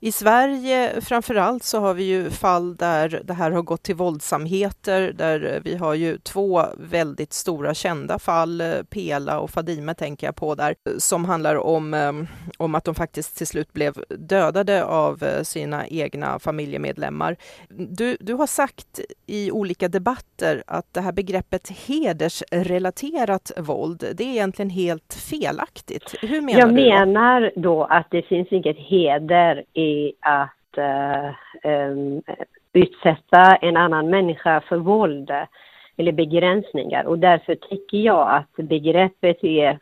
I 0.00 0.12
Sverige 0.12 1.00
framförallt 1.00 1.62
så 1.62 1.80
har 1.80 1.94
vi 1.94 2.02
ju 2.02 2.30
fall 2.30 2.76
där 2.76 3.20
det 3.24 3.32
här 3.32 3.50
har 3.50 3.62
gått 3.62 3.82
till 3.82 3.94
våldsamheter, 3.94 5.12
där 5.12 5.60
vi 5.64 5.76
har 5.76 5.94
ju 5.94 6.18
två 6.18 6.62
väldigt 6.78 7.32
stora 7.32 7.74
kända 7.74 8.18
fall, 8.18 8.62
Pela 8.90 9.40
och 9.40 9.50
Fadime 9.50 9.94
tänker 9.94 10.26
jag 10.26 10.36
på 10.36 10.54
där, 10.54 10.74
som 10.98 11.24
handlar 11.24 11.56
om, 11.56 11.94
eh, 11.94 12.12
om 12.58 12.74
att 12.74 12.84
de 12.84 12.94
faktiskt 12.94 13.36
till 13.36 13.46
slut 13.46 13.72
blev 13.72 13.94
dödade 14.08 14.84
av 14.84 15.22
eh, 15.22 15.42
sina 15.42 15.86
egna 15.86 16.38
familjemedlemmar. 16.38 17.36
Du, 17.68 18.16
du 18.20 18.34
har 18.34 18.46
sagt 18.46 19.00
i 19.26 19.50
olika 19.50 19.88
debatter 19.88 20.62
att 20.66 20.94
det 20.94 21.00
här 21.00 21.12
begreppet 21.12 21.70
hedersrelaterat 21.86 23.52
våld, 23.56 24.04
det 24.14 24.24
är 24.24 24.28
egentligen 24.28 24.70
helt 24.70 25.14
felaktigt. 25.30 26.14
Hur 26.20 26.40
menar 26.40 26.60
jag 26.60 26.74
du? 26.74 26.80
Jag 26.80 27.08
menar 27.08 27.52
då 27.56 27.84
att 27.84 28.06
det 28.10 28.22
finns 28.22 28.48
inget 28.52 28.76
heder 28.76 29.64
i 29.72 29.87
att 30.20 30.78
uh, 30.78 31.30
um, 31.72 32.22
utsätta 32.72 33.56
en 33.56 33.76
annan 33.76 34.10
människa 34.10 34.60
för 34.60 34.76
våld 34.76 35.30
eller 35.96 36.12
begränsningar 36.12 37.04
och 37.04 37.18
därför 37.18 37.54
tycker 37.54 37.98
jag 37.98 38.28
att 38.30 38.66
begreppet 38.66 39.44
är 39.44 39.78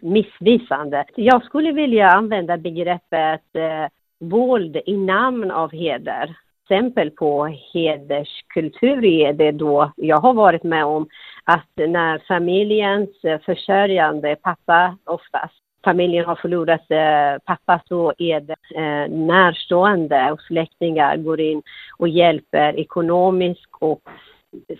missvisande. 0.00 1.04
Jag 1.14 1.44
skulle 1.44 1.72
vilja 1.72 2.08
använda 2.08 2.56
begreppet 2.56 3.42
uh, 3.56 3.86
våld 4.18 4.76
i 4.86 4.96
namn 4.96 5.50
av 5.50 5.72
heder. 5.72 6.36
Exempel 6.62 7.10
på 7.10 7.46
hederskultur 7.72 9.04
är 9.04 9.32
det 9.32 9.52
då 9.52 9.92
jag 9.96 10.16
har 10.16 10.34
varit 10.34 10.62
med 10.62 10.84
om 10.84 11.08
att 11.44 11.70
när 11.76 12.18
familjens 12.28 13.24
eh, 13.24 13.40
försörjande 13.40 14.36
pappa 14.42 14.98
oftast 15.04 15.65
familjen 15.86 16.24
har 16.24 16.36
förlorat 16.36 16.90
eh, 16.90 17.38
pappa 17.44 17.80
så 17.88 18.12
är 18.18 18.40
det 18.40 18.56
eh, 18.74 19.10
närstående 19.10 20.32
och 20.32 20.40
släktingar 20.40 21.16
går 21.16 21.40
in 21.40 21.62
och 21.96 22.08
hjälper 22.08 22.78
ekonomiskt 22.78 23.70
och 23.80 24.00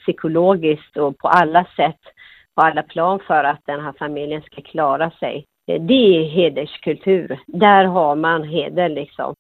psykologiskt 0.01 0.97
och 0.97 1.19
på 1.19 1.29
alla 1.29 1.65
sätt, 1.77 2.01
på 2.55 2.63
alla 2.63 2.83
plan 2.83 3.21
för 3.27 3.45
att 3.45 3.61
den 3.67 3.81
här 3.81 3.95
familjen 3.99 4.43
ska 4.43 4.63
klara 4.63 5.11
sig. 5.11 5.45
Eh, 5.67 5.83
det 5.83 6.19
är 6.19 6.25
hederskultur. 6.25 7.39
Där 7.47 7.85
har 7.85 8.17
man 8.17 8.45
heder 8.45 8.89
liksom. 8.89 9.35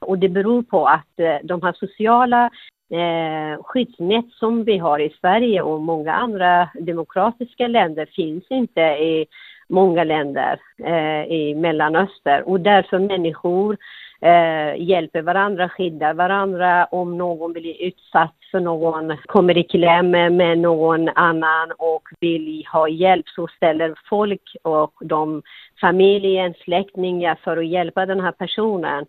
Och 0.00 0.18
det 0.18 0.28
beror 0.28 0.62
på 0.62 0.86
att 0.86 1.18
eh, 1.18 1.36
de 1.42 1.62
här 1.62 1.72
sociala 1.72 2.50
eh, 2.92 3.62
skyddsnät 3.62 4.32
som 4.32 4.64
vi 4.64 4.78
har 4.78 4.98
i 4.98 5.16
Sverige 5.20 5.62
och 5.62 5.80
många 5.80 6.12
andra 6.12 6.68
demokratiska 6.80 7.68
länder 7.68 8.06
finns 8.06 8.44
inte 8.50 8.80
i 8.80 9.26
många 9.72 10.04
länder 10.04 10.60
eh, 10.84 11.24
i 11.32 11.54
Mellanöstern 11.54 12.42
och 12.42 12.60
därför 12.60 12.98
människor 12.98 13.76
eh, 14.20 14.82
hjälper 14.82 15.22
varandra, 15.22 15.68
skyddar 15.68 16.14
varandra 16.14 16.84
om 16.84 17.18
någon 17.18 17.52
blir 17.52 17.82
utsatt 17.82 18.34
för 18.50 18.60
någon, 18.60 19.16
kommer 19.26 19.58
i 19.58 19.62
kläm 19.62 20.10
med 20.10 20.58
någon 20.58 21.08
annan 21.08 21.72
och 21.78 22.02
vill 22.20 22.64
ha 22.72 22.88
hjälp 22.88 23.28
så 23.28 23.48
ställer 23.48 23.94
folk 24.08 24.56
och 24.62 24.92
de 25.00 25.42
familjen, 25.80 26.54
släktingar 26.64 27.38
för 27.44 27.56
att 27.56 27.66
hjälpa 27.66 28.06
den 28.06 28.20
här 28.20 28.32
personen. 28.32 29.06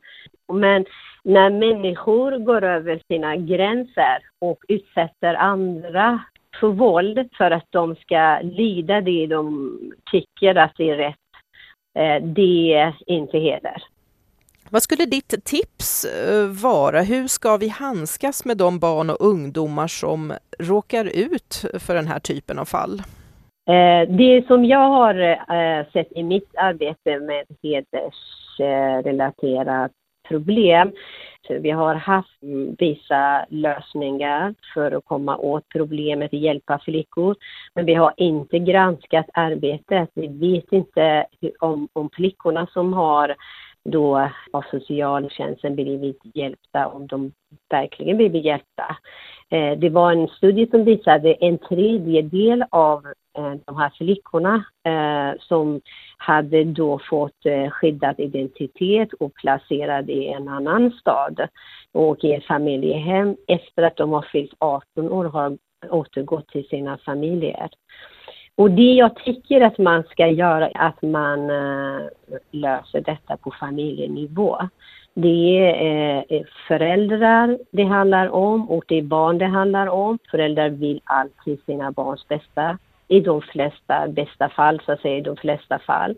Men 0.53 0.85
när 1.23 1.49
människor 1.49 2.37
går 2.37 2.63
över 2.63 3.01
sina 3.07 3.35
gränser 3.35 4.17
och 4.39 4.63
utsätter 4.67 5.33
andra 5.35 6.19
för 6.59 6.67
våld 6.67 7.29
för 7.37 7.51
att 7.51 7.67
de 7.69 7.95
ska 7.95 8.39
lyda 8.43 9.01
det 9.01 9.27
de 9.27 9.77
tycker 10.11 10.55
att 10.55 10.73
det 10.77 10.89
är 10.89 10.97
rätt. 10.97 11.15
Eh, 11.99 12.23
det 12.23 12.73
är 12.73 12.95
inte 13.05 13.37
heder. 13.37 13.83
Vad 14.69 14.83
skulle 14.83 15.05
ditt 15.05 15.45
tips 15.45 16.05
eh, 16.05 16.47
vara? 16.63 17.01
Hur 17.01 17.27
ska 17.27 17.57
vi 17.57 17.67
handskas 17.67 18.45
med 18.45 18.57
de 18.57 18.79
barn 18.79 19.09
och 19.09 19.21
ungdomar 19.21 19.87
som 19.87 20.33
råkar 20.59 21.05
ut 21.05 21.65
för 21.79 21.95
den 21.95 22.07
här 22.07 22.19
typen 22.19 22.59
av 22.59 22.65
fall? 22.65 23.01
Eh, 23.69 24.01
det 24.09 24.47
som 24.47 24.65
jag 24.65 24.89
har 24.89 25.13
sett 25.91 26.11
i 26.11 26.23
mitt 26.23 26.55
arbete 26.57 27.19
med 27.19 27.45
hedersrelaterat 27.63 29.91
problem 30.29 30.91
vi 31.49 31.71
har 31.71 31.95
haft 31.95 32.37
vissa 32.77 33.45
lösningar 33.49 34.55
för 34.73 34.91
att 34.91 35.05
komma 35.05 35.37
åt 35.37 35.69
problemet 35.69 36.33
och 36.33 36.39
hjälpa 36.39 36.79
flickor. 36.79 37.35
Men 37.73 37.85
vi 37.85 37.93
har 37.93 38.13
inte 38.17 38.59
granskat 38.59 39.25
arbetet. 39.33 40.09
Vi 40.13 40.27
vet 40.27 40.71
inte 40.71 41.25
om, 41.59 41.87
om 41.93 42.09
flickorna 42.13 42.67
som 42.67 42.93
har 42.93 43.35
då 43.85 44.29
har 44.51 44.65
socialtjänsten 44.71 45.75
blivit 45.75 46.19
hjälpta, 46.33 46.87
om 46.87 47.07
de 47.07 47.31
verkligen 47.69 48.17
blivit 48.17 48.45
hjälpta. 48.45 48.97
Eh, 49.49 49.77
det 49.77 49.89
var 49.89 50.11
en 50.11 50.27
studie 50.27 50.67
som 50.71 50.83
visade 50.83 51.33
en 51.33 51.57
tredjedel 51.57 52.63
av 52.69 53.05
eh, 53.37 53.53
de 53.65 53.77
här 53.77 53.93
flickorna 53.97 54.63
eh, 54.83 55.39
som 55.39 55.81
hade 56.17 56.63
då 56.63 56.99
fått 56.99 57.45
skyddad 57.69 58.19
identitet 58.19 59.13
och 59.13 59.33
placerad 59.33 60.09
i 60.09 60.27
en 60.27 60.47
annan 60.47 60.91
stad 60.91 61.47
och 61.91 62.23
i 62.23 62.33
ett 62.33 62.45
familjehem 62.45 63.35
efter 63.47 63.83
att 63.83 63.97
de 63.97 64.11
har 64.11 64.27
fyllt 64.31 64.53
18 64.59 65.09
år 65.09 65.25
har 65.25 65.57
återgått 65.89 66.47
till 66.47 66.67
sina 66.67 66.97
familjer. 66.97 67.69
Och 68.55 68.71
det 68.71 68.93
jag 68.93 69.15
tycker 69.15 69.61
att 69.61 69.77
man 69.77 70.03
ska 70.03 70.27
göra 70.27 70.69
är 70.69 70.87
att 70.87 71.01
man 71.01 71.49
eh, 71.49 72.07
löser 72.51 73.01
detta 73.01 73.37
på 73.37 73.51
familjenivå. 73.59 74.57
Det 75.13 75.57
är 75.57 76.25
eh, 76.29 76.43
föräldrar 76.67 77.57
det 77.71 77.83
handlar 77.83 78.29
om 78.29 78.69
och 78.69 78.83
det 78.87 78.97
är 78.97 79.01
barn 79.01 79.37
det 79.37 79.45
handlar 79.45 79.87
om. 79.87 80.19
Föräldrar 80.31 80.69
vill 80.69 81.01
alltid 81.03 81.59
sina 81.65 81.91
barns 81.91 82.27
bästa 82.27 82.77
i 83.07 83.19
de 83.19 83.41
flesta, 83.41 84.07
bästa 84.07 84.49
fall, 84.49 84.81
så 84.85 84.91
att 84.91 85.01
säga, 85.01 85.17
i 85.17 85.21
de 85.21 85.35
flesta 85.35 85.79
fall. 85.79 86.15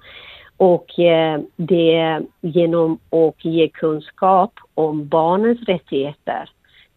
Och 0.58 1.00
eh, 1.00 1.40
det 1.56 2.22
genom 2.42 3.00
att 3.10 3.46
ge 3.46 3.68
kunskap 3.68 4.52
om 4.74 5.08
barnens 5.08 5.64
rättigheter 5.64 6.50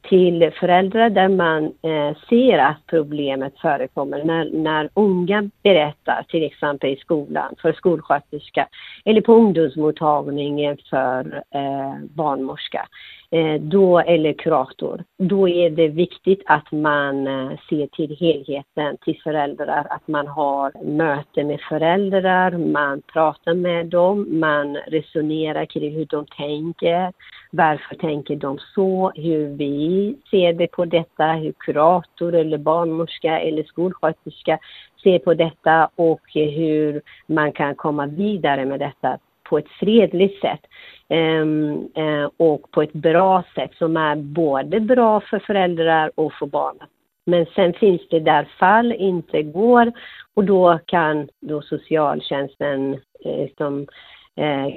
till 0.09 0.51
föräldrar 0.61 1.11
där 1.11 1.29
man 1.29 1.65
eh, 1.65 2.17
ser 2.29 2.59
att 2.59 2.87
problemet 2.87 3.59
förekommer. 3.59 4.25
När, 4.25 4.51
när 4.51 4.89
unga 4.95 5.51
berättar, 5.63 6.23
till 6.29 6.45
exempel 6.45 6.91
i 6.91 6.97
skolan 6.97 7.55
för 7.63 7.73
skolsköterska 7.73 8.69
eller 9.05 9.21
på 9.21 9.35
ungdomsmottagningen 9.35 10.79
för 10.91 11.43
eh, 11.55 11.95
barnmorska 12.15 12.89
Eh, 13.31 13.61
då, 13.61 13.99
eller 13.99 14.33
kurator, 14.33 15.05
då 15.19 15.49
är 15.49 15.71
det 15.71 15.89
viktigt 15.89 16.43
att 16.47 16.73
man 16.73 17.27
eh, 17.27 17.59
ser 17.69 17.87
till 17.87 18.17
helheten, 18.21 18.97
till 19.05 19.21
föräldrar, 19.23 19.87
att 19.91 20.09
man 20.09 20.27
har 20.27 20.85
möte 20.85 21.45
med 21.45 21.61
föräldrar, 21.61 22.51
man 22.59 23.03
pratar 23.13 23.55
med 23.55 23.87
dem, 23.87 24.41
man 24.41 24.77
resonerar 24.77 25.65
kring 25.65 25.95
hur 25.95 26.07
de 26.07 26.27
tänker, 26.27 27.13
varför 27.51 27.95
tänker 27.95 28.37
de 28.37 28.59
så, 28.75 29.13
hur 29.15 29.47
vi 29.47 30.17
ser 30.31 30.53
det 30.53 30.67
på 30.67 30.85
detta, 30.85 31.33
hur 31.33 31.53
kurator 31.59 32.35
eller 32.35 32.59
barnmorska 32.59 33.41
eller 33.41 33.63
skolsköterska 33.63 34.59
ser 35.03 35.19
på 35.19 35.35
detta? 35.35 35.91
Och 35.97 36.21
hur 36.35 37.03
man 37.27 37.53
kan 37.53 37.75
komma 37.75 38.07
vidare 38.07 38.65
med 38.65 38.81
detta? 38.81 39.19
På 39.49 39.59
ett 39.59 39.69
fredligt 39.69 40.41
sätt 40.41 40.61
ehm, 41.09 41.89
eh, 41.95 42.31
och 42.37 42.71
på 42.71 42.83
ett 42.83 42.93
bra 42.93 43.45
sätt 43.55 43.71
som 43.79 43.97
är 43.97 44.17
både 44.17 44.81
bra 44.81 45.21
för 45.21 45.39
föräldrar 45.39 46.11
och 46.15 46.33
för 46.33 46.47
barnen. 46.47 46.87
Men 47.27 47.47
sen 47.55 47.73
finns 47.73 48.01
det 48.11 48.21
där 48.21 48.49
fall 48.59 48.93
inte 48.93 49.43
går 49.43 49.93
och 50.35 50.45
då 50.45 50.79
kan 50.87 51.29
då 51.41 51.63
socialtjänsten 51.63 53.01
liksom, 53.25 53.87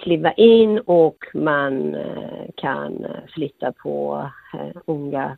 kliva 0.02 0.32
in 0.32 0.80
och 0.80 1.18
man 1.34 1.98
kan 2.56 3.06
flytta 3.34 3.72
på 3.72 4.30
unga 4.86 5.38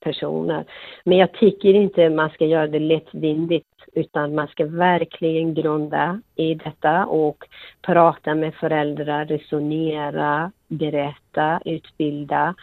personer. 0.00 0.64
Men 1.04 1.18
jag 1.18 1.32
tycker 1.32 1.74
inte 1.74 2.10
man 2.10 2.30
ska 2.30 2.44
göra 2.44 2.66
det 2.66 2.78
lättvindigt 2.78 3.66
utan 3.92 4.34
man 4.34 4.48
ska 4.48 4.66
verkligen 4.66 5.54
grunda 5.54 6.20
i 6.36 6.54
detta 6.54 7.06
och 7.06 7.44
prata 7.82 8.34
med 8.34 8.54
föräldrar, 8.54 9.26
resonera, 9.26 10.52
berätta, 10.68 11.60
utbilda 11.64 12.54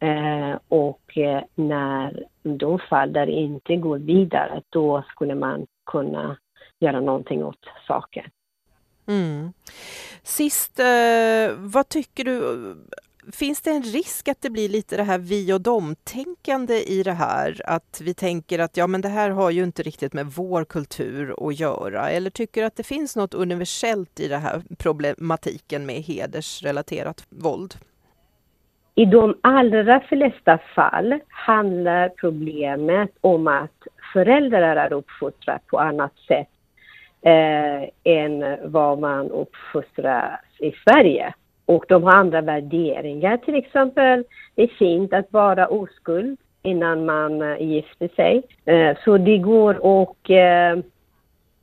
eh, 0.00 0.58
och 0.68 1.18
eh, 1.18 1.42
när 1.54 2.24
de 2.42 2.78
fall 2.78 3.12
där 3.12 3.26
det 3.26 3.32
inte 3.32 3.76
går 3.76 3.98
vidare, 3.98 4.62
då 4.68 5.02
skulle 5.10 5.34
man 5.34 5.66
kunna 5.86 6.36
göra 6.78 7.00
någonting 7.00 7.44
åt 7.44 7.66
saken. 7.86 8.24
Mm. 9.08 9.52
Sist, 10.22 10.78
eh, 10.78 11.56
vad 11.56 11.88
tycker 11.88 12.24
du 12.24 12.76
finns 13.32 13.62
det 13.62 13.70
en 13.70 13.82
risk 13.82 14.28
att 14.28 14.42
det 14.42 14.50
blir 14.50 14.68
lite 14.68 14.96
det 14.96 15.02
här 15.02 15.18
vi 15.18 15.52
och 15.52 15.60
dem-tänkande 15.60 16.74
i 16.74 17.02
det 17.02 17.12
här? 17.12 17.60
Att 17.64 18.00
vi 18.04 18.14
tänker 18.14 18.58
att 18.58 18.76
ja, 18.76 18.86
men 18.86 19.00
det 19.00 19.08
här 19.08 19.30
har 19.30 19.50
ju 19.50 19.64
inte 19.64 19.82
riktigt 19.82 20.12
med 20.12 20.26
vår 20.26 20.64
kultur 20.64 21.48
att 21.48 21.60
göra. 21.60 22.10
Eller 22.10 22.30
tycker 22.30 22.60
du 22.60 22.66
att 22.66 22.76
det 22.76 22.86
finns 22.86 23.16
något 23.16 23.34
universellt 23.34 24.20
i 24.20 24.28
den 24.28 24.40
här 24.40 24.62
problematiken 24.78 25.86
med 25.86 25.96
hedersrelaterat 25.96 27.26
våld? 27.28 27.74
I 28.94 29.04
de 29.04 29.36
allra 29.40 30.00
flesta 30.00 30.58
fall 30.74 31.20
handlar 31.28 32.08
problemet 32.08 33.10
om 33.20 33.46
att 33.46 33.82
föräldrar 34.12 34.76
är 34.76 34.92
uppfostrade 34.92 35.60
på 35.66 35.78
annat 35.78 36.12
sätt 36.28 36.48
eh, 37.22 37.88
än 38.04 38.56
vad 38.72 38.98
man 38.98 39.30
uppfostras 39.30 40.40
i 40.58 40.72
Sverige 40.72 41.34
och 41.66 41.84
de 41.88 42.02
har 42.02 42.12
andra 42.12 42.40
värderingar. 42.40 43.36
Till 43.36 43.54
exempel, 43.54 44.24
det 44.54 44.62
är 44.62 44.78
fint 44.78 45.12
att 45.12 45.32
vara 45.32 45.66
oskuld 45.66 46.38
innan 46.62 47.04
man 47.04 47.42
eh, 47.42 47.62
gifter 47.62 48.08
sig. 48.16 48.42
Eh, 48.64 48.96
så 49.04 49.18
det 49.18 49.38
går 49.38 50.02
att 50.02 50.30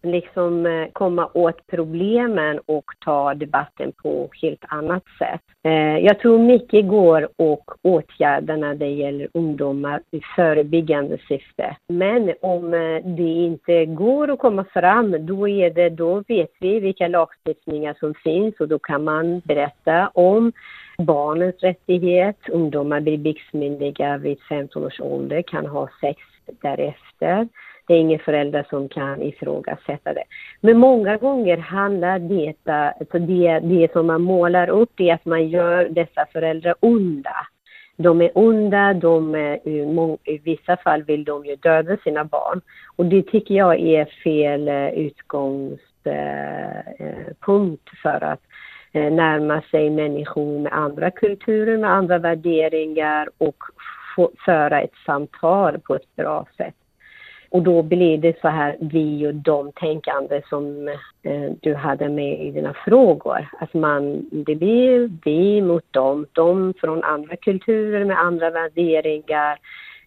liksom 0.04 0.66
eh, 0.66 0.88
komma 0.94 1.30
åt 1.34 1.68
problemen 1.68 2.60
och 2.66 2.86
ta 3.06 3.34
debatten 3.34 3.92
på 4.04 4.30
helt 4.42 4.66
annat 4.68 5.04
sätt. 5.20 5.42
Eh, 5.64 5.98
jag 5.98 6.20
tror 6.20 6.40
mycket 6.40 6.88
går 6.88 7.24
att 7.24 7.78
åtgärda 7.82 8.56
när 8.56 8.76
det 8.76 8.88
gäller 8.88 9.28
ungdomar 9.34 10.02
i 10.12 10.22
förebyggande 10.36 11.18
syfte. 11.28 11.76
Men 11.88 12.34
om 12.42 12.74
eh, 12.74 13.06
det 13.06 13.24
inte 13.24 13.86
går 13.86 14.32
att 14.32 14.40
komma 14.40 14.66
fram, 14.74 15.26
då, 15.26 15.48
är 15.48 15.70
det, 15.70 15.90
då 15.90 16.24
vet 16.28 16.52
vi 16.60 16.80
vilka 16.80 17.08
lagstiftningar 17.08 17.96
som 18.00 18.14
finns 18.14 18.56
och 18.60 18.68
då 18.68 18.80
kan 18.80 19.04
man 19.04 19.40
berätta 19.40 20.08
om 20.08 20.52
barnens 20.98 21.56
rättighet. 21.60 22.38
Ungdomar 22.50 23.02
blir 23.02 23.18
byxmyndiga 23.18 24.18
vid 24.18 24.40
15 24.50 24.86
års 24.86 25.00
ålder, 25.00 25.42
kan 25.42 25.66
ha 25.66 25.90
sex 26.02 26.22
därefter. 26.62 27.48
Det 27.88 27.94
är 27.94 27.98
ingen 27.98 28.20
förälder 28.20 28.66
som 28.70 28.90
kan 28.90 29.22
ifrågasätta 29.22 30.14
det. 30.14 30.24
Men 30.62 30.78
många 30.78 31.18
gånger 31.18 31.58
handlar 31.58 32.20
det, 32.20 32.54
alltså 33.00 33.20
det, 33.20 33.60
det 33.60 33.92
som 33.92 34.08
man 34.08 34.22
målar 34.22 34.70
upp, 34.70 34.92
det 34.96 35.10
är 35.10 35.14
att 35.14 35.26
man 35.26 35.48
gör 35.50 35.90
dessa 35.90 36.26
föräldrar 36.32 36.76
onda. 36.80 37.48
De 37.98 38.22
är 38.22 38.32
onda, 38.36 38.94
de 38.94 39.36
är, 39.36 39.68
i 40.30 40.38
vissa 40.44 40.78
fall 40.78 41.04
vill 41.04 41.24
de 41.24 41.46
ju 41.46 41.56
döda 41.56 41.98
sina 41.98 42.24
barn. 42.24 42.62
Och 42.96 43.06
det 43.06 43.24
tycker 43.24 43.56
jag 43.56 43.80
är 43.80 44.06
fel 44.06 44.68
eh, 44.68 44.90
utgångspunkt 44.90 45.84
eh, 46.06 48.00
eh, 48.00 48.02
för 48.04 48.24
att 48.24 48.42
närma 48.94 49.62
sig 49.62 49.90
människor 49.90 50.60
med 50.60 50.74
andra 50.74 51.12
kulturer, 51.12 51.78
med 51.78 51.92
andra 51.92 52.18
värderingar 52.18 53.30
och 53.38 53.64
föra 54.46 54.82
ett 54.82 54.96
samtal 55.06 55.80
på 55.80 55.96
ett 55.96 56.16
bra 56.16 56.48
sätt. 56.58 56.76
Och 57.54 57.62
då 57.62 57.82
blir 57.82 58.18
det 58.18 58.42
så 58.42 58.48
här 58.48 58.76
vi 58.80 59.28
och 59.28 59.36
de 59.36 59.72
tänkande 59.72 60.42
som 60.50 60.88
eh, 61.24 61.52
du 61.62 61.76
hade 61.76 62.10
med 62.10 62.42
i 62.42 62.52
dina 62.52 62.74
frågor. 62.74 63.48
Att 63.60 63.74
man, 63.74 64.30
det 64.32 64.56
blir 64.56 65.12
vi 65.26 65.62
mot 65.62 65.94
dem, 65.94 66.26
de 66.32 66.74
från 66.82 67.04
andra 67.04 67.36
kulturer 67.36 68.06
med 68.06 68.20
andra 68.20 68.50
värderingar 68.50 69.60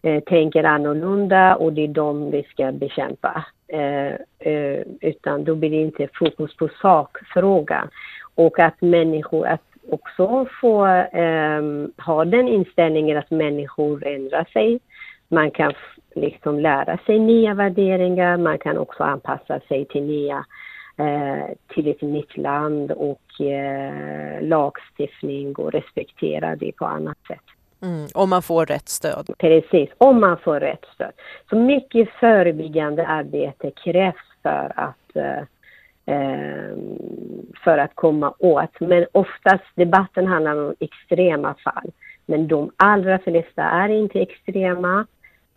eh, 0.03 0.23
tänker 0.23 0.63
annorlunda 0.63 1.55
och 1.55 1.73
det 1.73 1.83
är 1.83 1.87
de 1.87 2.31
vi 2.31 2.43
ska 2.43 2.71
bekämpa. 2.71 3.45
Eh, 3.67 4.13
eh, 4.39 4.81
utan 5.01 5.43
då 5.43 5.55
blir 5.55 5.69
det 5.69 5.75
inte 5.75 6.07
fokus 6.13 6.57
på 6.57 6.69
sakfrågan. 6.81 7.89
Och 8.35 8.59
att 8.59 8.81
människor, 8.81 9.47
att 9.47 9.61
också 9.89 10.45
få 10.61 10.85
eh, 10.87 11.61
ha 12.05 12.25
den 12.25 12.47
inställningen 12.47 13.17
att 13.17 13.31
människor 13.31 14.07
ändrar 14.07 14.43
sig. 14.53 14.79
Man 15.29 15.51
kan 15.51 15.73
liksom 16.15 16.59
lära 16.59 16.97
sig 16.97 17.19
nya 17.19 17.53
värderingar, 17.53 18.37
man 18.37 18.59
kan 18.59 18.77
också 18.77 19.03
anpassa 19.03 19.59
sig 19.59 19.85
till 19.85 20.03
nya 20.03 20.45
eh, 20.97 21.55
till 21.67 21.87
ett 21.87 22.01
nytt 22.01 22.37
land 22.37 22.91
och 22.91 23.41
eh, 23.41 24.41
lagstiftning 24.41 25.55
och 25.55 25.71
respektera 25.71 26.55
det 26.55 26.71
på 26.71 26.85
annat 26.85 27.17
sätt. 27.27 27.43
Mm, 27.81 28.07
om 28.13 28.29
man 28.29 28.41
får 28.41 28.65
rätt 28.65 28.89
stöd. 28.89 29.29
Precis, 29.37 29.89
om 29.97 30.19
man 30.19 30.37
får 30.37 30.59
rätt 30.59 30.85
stöd. 30.93 31.11
Så 31.49 31.55
mycket 31.55 32.09
förebyggande 32.09 33.07
arbete 33.07 33.71
krävs 33.71 34.15
för 34.43 34.71
att 34.75 35.15
eh, 35.15 35.39
eh 36.15 36.77
för 37.63 37.77
att 37.77 37.95
komma 37.95 38.33
åt. 38.39 38.79
Men 38.79 39.05
oftast 39.11 39.63
debatten 39.75 40.27
handlar 40.27 40.55
om 40.55 40.75
extrema 40.79 41.55
fall. 41.63 41.91
Men 42.25 42.47
de 42.47 42.71
allra 42.77 43.19
flesta 43.19 43.63
är 43.63 43.89
inte 43.89 44.19
extrema. 44.19 45.05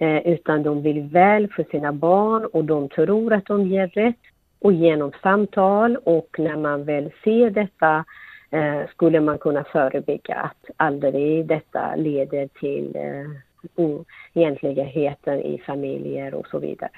Eh, 0.02 0.26
utan 0.26 0.62
de 0.62 0.82
vill 0.82 1.02
väl 1.02 1.48
för 1.48 1.64
sina 1.70 1.92
barn 1.92 2.44
och 2.44 2.64
de 2.64 2.88
tror 2.88 3.32
att 3.32 3.46
de 3.46 3.66
ger 3.66 3.86
rätt. 3.86 4.16
Och 4.60 4.72
genom 4.72 5.12
samtal 5.22 5.96
och 5.96 6.36
när 6.38 6.56
man 6.56 6.84
väl 6.84 7.10
ser 7.24 7.50
detta 7.50 8.04
eh, 8.50 8.88
skulle 8.90 9.20
man 9.20 9.38
kunna 9.38 9.64
förebygga 9.64 10.34
att 10.34 10.70
aldrig 10.76 11.46
detta 11.46 11.96
leder 11.96 12.48
till 12.60 12.96
eh, 12.96 13.30
oegentligheter 13.74 15.36
i 15.36 15.58
familjer 15.66 16.34
och 16.34 16.46
så 16.46 16.58
vidare. 16.58 16.90